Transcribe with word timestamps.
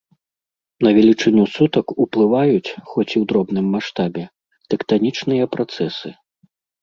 На 0.85 0.89
велічыню 0.97 1.43
сутак 1.55 1.87
уплываюць, 2.05 2.75
хоць 2.93 3.07
і 3.07 3.17
ў 3.21 3.23
дробным 3.31 3.65
маштабе, 3.75 4.23
тэктанічныя 4.75 5.45
працэсы. 5.57 6.09